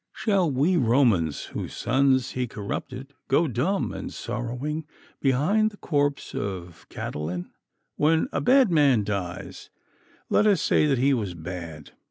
_Shall 0.17 0.49
we 0.49 0.77
Romans, 0.77 1.43
whose 1.53 1.75
sons 1.75 2.31
he 2.31 2.47
corrupted, 2.47 3.13
go 3.27 3.47
dumb 3.47 3.93
and 3.93 4.11
sorrowing 4.11 4.83
behind 5.19 5.69
the 5.69 5.77
corpse 5.77 6.33
of 6.33 6.89
Catiline? 6.89 7.51
When 7.97 8.27
a 8.31 8.41
bad 8.41 8.71
man 8.71 9.03
dies, 9.03 9.69
let 10.27 10.47
us 10.47 10.59
say 10.59 10.87
that 10.87 10.97
he 10.97 11.13
was 11.13 11.35
bad. 11.35 11.91